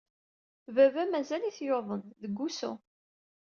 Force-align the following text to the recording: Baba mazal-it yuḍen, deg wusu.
Baba 0.75 1.03
mazal-it 1.11 1.59
yuḍen, 1.67 2.03
deg 2.21 2.31
wusu. 2.39 2.71